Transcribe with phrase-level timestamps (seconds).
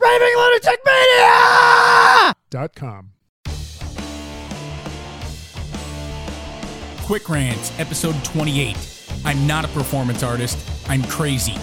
[0.00, 2.34] Raving Lunatic Mania!
[2.50, 3.12] Dot com.
[7.04, 8.76] Quick Rants, episode 28.
[9.24, 11.54] I'm not a performance artist, I'm crazy.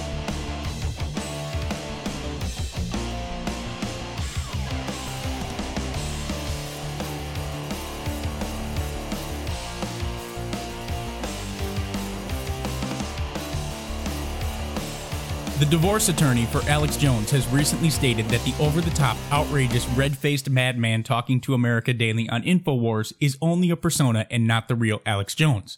[15.63, 19.88] The divorce attorney for Alex Jones has recently stated that the over the top, outrageous,
[19.91, 24.68] red faced madman talking to America Daily on InfoWars is only a persona and not
[24.68, 25.77] the real Alex Jones.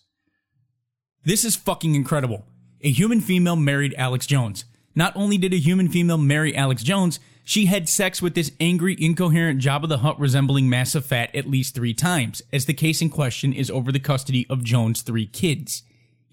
[1.23, 2.47] This is fucking incredible.
[2.81, 4.65] A human female married Alex Jones.
[4.95, 8.97] Not only did a human female marry Alex Jones, she had sex with this angry,
[8.99, 13.11] incoherent Jabba the Hutt resembling massive fat at least three times, as the case in
[13.11, 15.83] question is over the custody of Jones' three kids.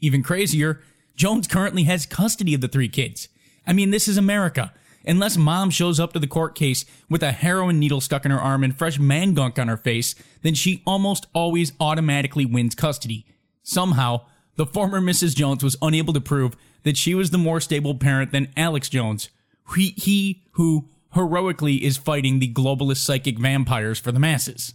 [0.01, 0.81] Even crazier,
[1.15, 3.29] Jones currently has custody of the three kids.
[3.67, 4.73] I mean, this is America.
[5.05, 8.41] Unless mom shows up to the court case with a heroin needle stuck in her
[8.41, 13.27] arm and fresh man gunk on her face, then she almost always automatically wins custody.
[13.63, 14.23] Somehow,
[14.57, 15.35] the former Mrs.
[15.35, 19.29] Jones was unable to prove that she was the more stable parent than Alex Jones,
[19.75, 24.75] he, he who heroically is fighting the globalist psychic vampires for the masses.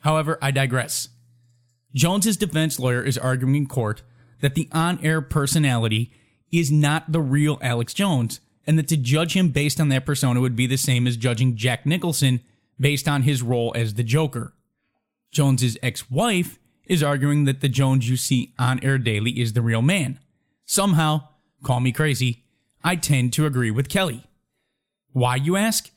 [0.00, 1.08] However, I digress.
[1.94, 4.02] Jones's defense lawyer is arguing in court
[4.40, 6.12] that the on-air personality
[6.52, 10.40] is not the real Alex Jones, and that to judge him based on that persona
[10.40, 12.40] would be the same as judging Jack Nicholson
[12.78, 14.52] based on his role as the Joker.
[15.30, 19.82] Jones's ex-wife is arguing that the Jones you see on air daily is the real
[19.82, 20.20] man.
[20.64, 21.28] Somehow,
[21.62, 22.44] call me crazy,
[22.82, 24.24] I tend to agree with Kelly.
[25.12, 25.90] Why, you ask?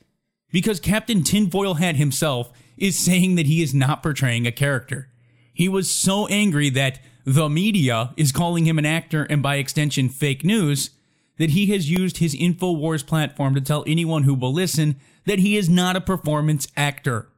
[0.52, 5.10] Because Captain Tinfoil Hat himself is saying that he is not portraying a character.
[5.54, 10.10] He was so angry that the media is calling him an actor and by extension
[10.10, 10.90] fake news
[11.38, 15.56] that he has used his InfoWars platform to tell anyone who will listen that he
[15.56, 17.30] is not a performance actor.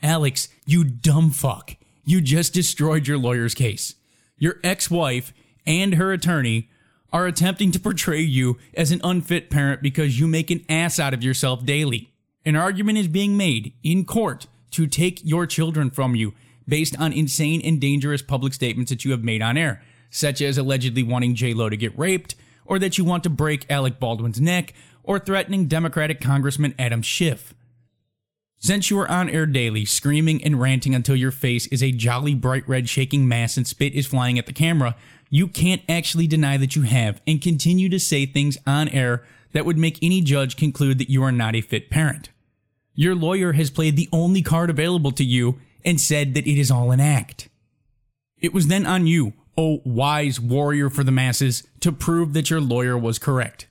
[0.00, 1.74] Alex, you dumb fuck.
[2.04, 3.96] You just destroyed your lawyer's case.
[4.36, 5.32] Your ex wife
[5.66, 6.70] and her attorney
[7.12, 11.14] are attempting to portray you as an unfit parent because you make an ass out
[11.14, 12.12] of yourself daily.
[12.44, 16.32] An argument is being made in court to take your children from you
[16.68, 20.58] based on insane and dangerous public statements that you have made on air, such as
[20.58, 22.34] allegedly wanting J-Lo to get raped,
[22.64, 27.54] or that you want to break Alec Baldwin's neck, or threatening Democratic Congressman Adam Schiff.
[28.58, 32.34] Since you are on air daily, screaming and ranting until your face is a jolly
[32.34, 34.96] bright red shaking mass and spit is flying at the camera,
[35.30, 39.64] you can't actually deny that you have and continue to say things on air that
[39.64, 42.30] would make any judge conclude that you are not a fit parent.
[42.94, 46.70] Your lawyer has played the only card available to you and said that it is
[46.70, 47.48] all an act.
[48.40, 52.60] It was then on you, O wise warrior for the masses, to prove that your
[52.60, 53.66] lawyer was correct.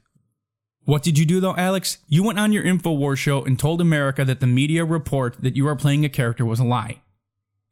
[0.84, 1.98] What did you do though, Alex?
[2.08, 5.68] You went on your InfoWars show and told America that the media report that you
[5.68, 7.02] are playing a character was a lie.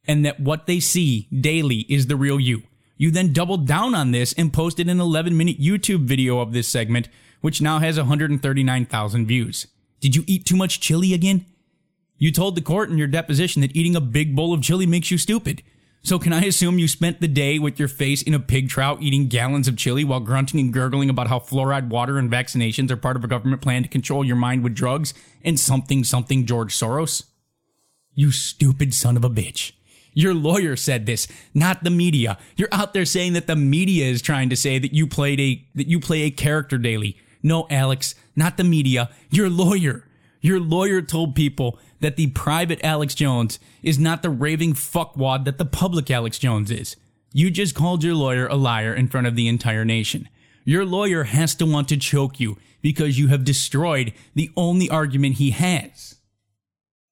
[0.07, 2.63] And that what they see daily is the real you.
[2.97, 6.67] You then doubled down on this and posted an 11 minute YouTube video of this
[6.67, 7.09] segment,
[7.41, 9.67] which now has 139,000 views.
[9.99, 11.45] Did you eat too much chili again?
[12.17, 15.11] You told the court in your deposition that eating a big bowl of chili makes
[15.11, 15.61] you stupid.
[16.01, 19.01] So can I assume you spent the day with your face in a pig trout
[19.01, 22.97] eating gallons of chili while grunting and gurgling about how fluoride water and vaccinations are
[22.97, 26.75] part of a government plan to control your mind with drugs and something something George
[26.75, 27.23] Soros?
[28.13, 29.71] You stupid son of a bitch.
[30.13, 32.37] Your lawyer said this, not the media.
[32.55, 35.65] You're out there saying that the media is trying to say that you played a
[35.75, 37.17] that you play a character daily.
[37.43, 39.09] No, Alex, not the media.
[39.29, 40.07] Your lawyer.
[40.39, 45.57] Your lawyer told people that the private Alex Jones is not the raving fuckwad that
[45.57, 46.95] the public Alex Jones is.
[47.33, 50.29] You just called your lawyer a liar in front of the entire nation.
[50.63, 55.35] Your lawyer has to want to choke you because you have destroyed the only argument
[55.35, 56.15] he has.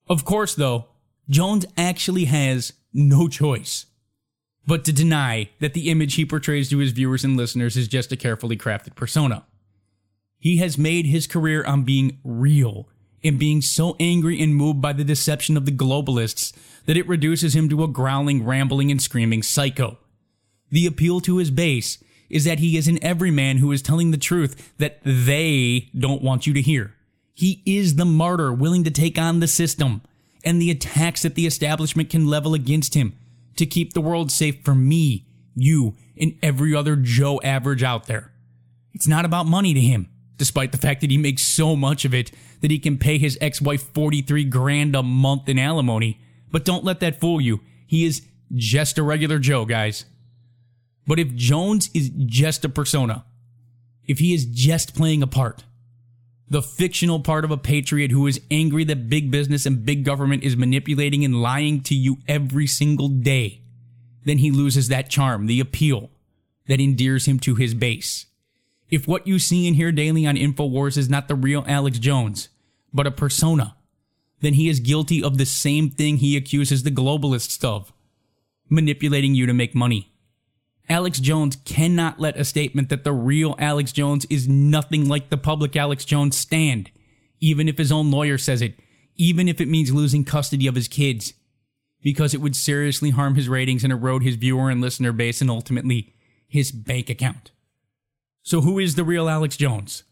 [0.07, 0.87] Of course, though,
[1.29, 3.85] Jones actually has no choice
[4.65, 8.11] but to deny that the image he portrays to his viewers and listeners is just
[8.11, 9.45] a carefully crafted persona.
[10.39, 12.89] He has made his career on being real
[13.23, 16.53] and being so angry and moved by the deception of the globalists
[16.85, 19.97] that it reduces him to a growling, rambling, and screaming psycho.
[20.69, 24.17] The appeal to his base is that he is an everyman who is telling the
[24.17, 26.95] truth that they don't want you to hear.
[27.33, 30.01] He is the martyr willing to take on the system
[30.43, 33.17] and the attacks that the establishment can level against him
[33.55, 38.31] to keep the world safe for me, you, and every other Joe average out there.
[38.93, 42.13] It's not about money to him despite the fact that he makes so much of
[42.13, 42.31] it
[42.61, 46.19] that he can pay his ex-wife 43 grand a month in alimony.
[46.51, 47.61] But don't let that fool you.
[47.85, 48.21] He is
[48.53, 50.05] just a regular Joe, guys.
[51.05, 53.25] But if Jones is just a persona,
[54.05, 55.63] if he is just playing a part,
[56.49, 60.43] the fictional part of a patriot who is angry that big business and big government
[60.43, 63.61] is manipulating and lying to you every single day,
[64.25, 66.09] then he loses that charm, the appeal
[66.67, 68.27] that endears him to his base.
[68.89, 72.49] If what you see and hear daily on InfoWars is not the real Alex Jones,
[72.93, 73.75] but a persona,
[74.41, 77.91] then he is guilty of the same thing he accuses the globalists of
[78.69, 80.11] manipulating you to make money.
[80.89, 85.37] Alex Jones cannot let a statement that the real Alex Jones is nothing like the
[85.37, 86.91] public Alex Jones stand,
[87.39, 88.75] even if his own lawyer says it,
[89.15, 91.33] even if it means losing custody of his kids,
[92.01, 95.49] because it would seriously harm his ratings and erode his viewer and listener base and
[95.49, 96.13] ultimately
[96.47, 97.51] his bank account.
[98.43, 100.03] So, who is the real Alex Jones?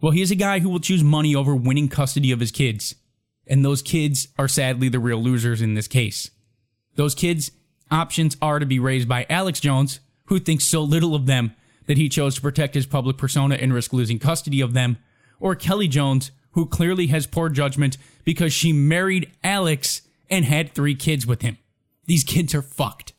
[0.00, 2.94] Well, he is a guy who will choose money over winning custody of his kids.
[3.46, 6.30] And those kids are sadly the real losers in this case.
[6.94, 7.50] Those kids
[7.90, 11.54] options are to be raised by Alex Jones, who thinks so little of them
[11.86, 14.96] that he chose to protect his public persona and risk losing custody of them,
[15.40, 20.94] or Kelly Jones, who clearly has poor judgment because she married Alex and had three
[20.94, 21.58] kids with him.
[22.06, 23.12] These kids are fucked.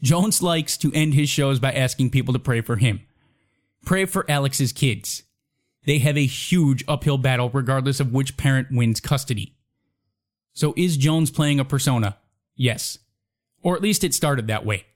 [0.00, 3.00] Jones likes to end his shows by asking people to pray for him.
[3.84, 5.24] Pray for Alex's kids.
[5.84, 9.56] They have a huge uphill battle regardless of which parent wins custody.
[10.52, 12.18] So is Jones playing a persona?
[12.54, 12.98] Yes.
[13.62, 14.86] Or at least it started that way.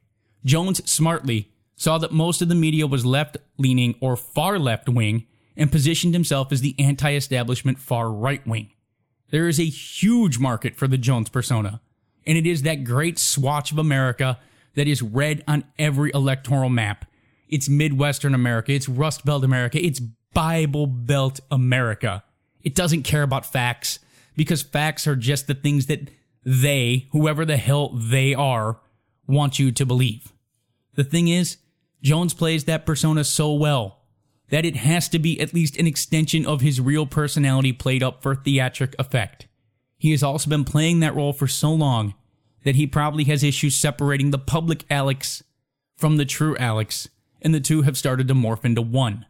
[0.44, 5.26] Jones smartly saw that most of the media was left leaning or far left wing
[5.56, 8.70] and positioned himself as the anti establishment far right wing.
[9.30, 11.80] There is a huge market for the Jones persona,
[12.26, 14.38] and it is that great swatch of America
[14.74, 17.06] that is red on every electoral map.
[17.48, 22.25] It's Midwestern America, it's Rust Belt America, it's Bible Belt America.
[22.62, 24.00] It doesn't care about facts
[24.37, 26.10] because facts are just the things that
[26.44, 28.81] they, whoever the hell they are,
[29.26, 30.32] want you to believe.
[30.94, 31.58] The thing is,
[32.02, 34.02] Jones plays that persona so well
[34.48, 38.22] that it has to be at least an extension of his real personality played up
[38.22, 39.46] for theatric effect.
[39.98, 42.14] He has also been playing that role for so long
[42.64, 45.43] that he probably has issues separating the public Alex
[45.96, 47.08] from the true Alex,
[47.46, 49.25] and the two have started to morph into one.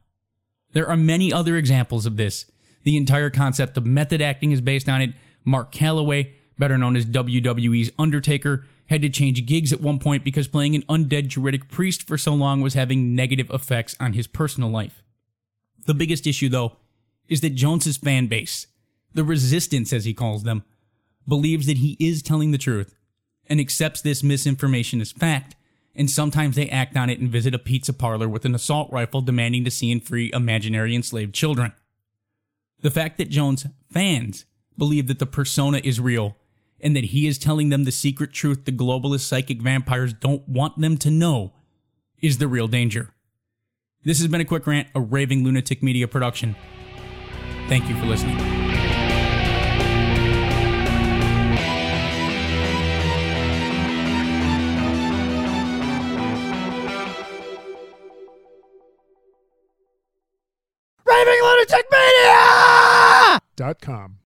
[0.73, 2.47] There are many other examples of this.
[2.83, 5.11] The entire concept of method acting is based on it.
[5.45, 10.49] Mark Calaway, better known as WWE's Undertaker, had to change gigs at one point because
[10.49, 14.71] playing an undead druidic priest for so long was having negative effects on his personal
[14.71, 15.03] life.
[15.85, 16.79] The biggest issue, though,
[17.29, 18.67] is that Jones's fan base,
[19.13, 20.65] the resistance as he calls them,
[21.29, 22.95] believes that he is telling the truth
[23.47, 25.55] and accepts this misinformation as fact,
[25.97, 29.23] and sometimes they act on it and visit a pizza parlor with an assault rifle
[29.23, 31.73] demanding to see and free imaginary enslaved children.
[32.83, 34.45] The fact that Jones' fans
[34.77, 36.37] believe that the persona is real
[36.81, 40.79] and that he is telling them the secret truth the globalist psychic vampires don't want
[40.79, 41.55] them to know
[42.21, 43.15] is the real danger.
[44.05, 46.55] This has been a quick rant, a raving lunatic media production.
[47.69, 48.56] Thank you for listening.
[63.81, 64.19] Com.